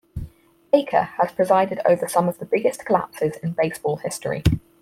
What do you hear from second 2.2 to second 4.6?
of the biggest collapses in baseball history.